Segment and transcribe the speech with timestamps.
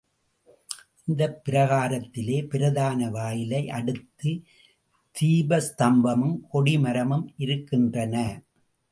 [1.05, 4.43] இந்தப் பிராகாரத்திலே பிரதான வாயிலை அடுத்து
[5.21, 8.41] தீபஸ்தம்பமும் கொடி மரமும் இருக்கின்றன.